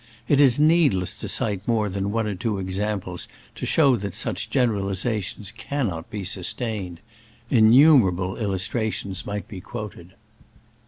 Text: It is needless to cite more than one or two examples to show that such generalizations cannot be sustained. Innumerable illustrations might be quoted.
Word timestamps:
It 0.27 0.41
is 0.41 0.59
needless 0.59 1.15
to 1.17 1.29
cite 1.29 1.67
more 1.67 1.87
than 1.87 2.11
one 2.11 2.25
or 2.25 2.33
two 2.33 2.57
examples 2.57 3.27
to 3.53 3.67
show 3.67 3.95
that 3.97 4.15
such 4.15 4.49
generalizations 4.49 5.51
cannot 5.51 6.09
be 6.09 6.23
sustained. 6.23 6.99
Innumerable 7.51 8.35
illustrations 8.37 9.27
might 9.27 9.47
be 9.47 9.61
quoted. 9.61 10.15